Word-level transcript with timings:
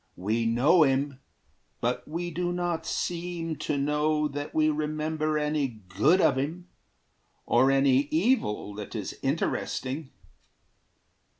We 0.15 0.47
know 0.47 0.81
him, 0.81 1.19
but 1.79 2.07
we 2.07 2.31
do 2.31 2.51
not 2.51 2.87
seem 2.87 3.55
to 3.57 3.77
know 3.77 4.27
That 4.27 4.51
we 4.51 4.67
remember 4.67 5.37
any 5.37 5.67
good 5.67 6.19
of 6.19 6.39
him, 6.39 6.69
Or 7.45 7.69
any 7.69 8.07
evil 8.09 8.73
that 8.73 8.95
is 8.95 9.19
interesting. 9.21 10.09